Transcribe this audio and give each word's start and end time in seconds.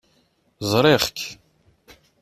Sriɣ-k. 0.69 1.17